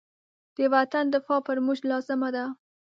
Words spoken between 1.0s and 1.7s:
دفاع پر